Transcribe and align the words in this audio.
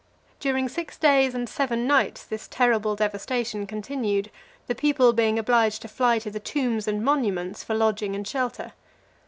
During 0.39 0.67
six 0.67 0.97
days 0.97 1.35
and 1.35 1.47
seven 1.47 1.85
nights 1.85 2.23
this 2.23 2.47
terrible 2.47 2.95
devastation 2.95 3.67
continued, 3.67 4.31
the 4.65 4.73
people 4.73 5.13
being 5.13 5.37
obliged 5.37 5.83
to 5.83 5.87
fly 5.87 6.17
to 6.17 6.31
the 6.31 6.39
tombs 6.39 6.87
and 6.87 7.05
monuments 7.05 7.63
for 7.63 7.75
lodging 7.75 8.15
and 8.15 8.27
shelter. 8.27 8.73